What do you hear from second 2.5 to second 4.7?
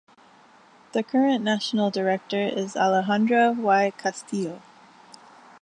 Alejandra Y. Castillo.